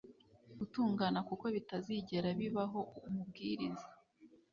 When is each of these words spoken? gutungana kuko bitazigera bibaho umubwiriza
gutungana 0.57 1.19
kuko 1.27 1.45
bitazigera 1.55 2.29
bibaho 2.39 2.79
umubwiriza 3.07 3.87